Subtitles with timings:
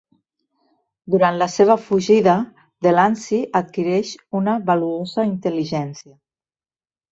[1.15, 2.33] Durant la seva fugida,
[2.87, 6.19] Delancey adquireix una valuosa intel·ligència.